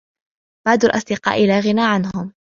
[0.67, 2.33] بعض الأصدقاء لا غنى عنهم.